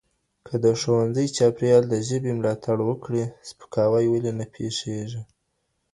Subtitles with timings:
[0.47, 5.21] که د ښوونځي چاپيريال د ژبې ملاتړ وکړي سپکاوی ولې نه پېښېږي؟